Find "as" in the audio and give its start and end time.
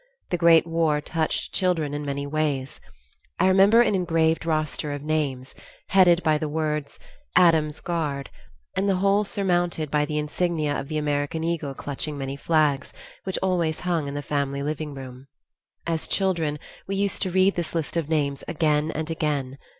15.85-16.07